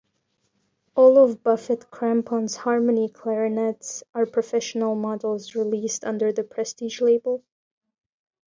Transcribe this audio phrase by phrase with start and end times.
[0.95, 7.43] All of Buffet Crampon's harmony clarinets are professional models released under the "Prestige" label.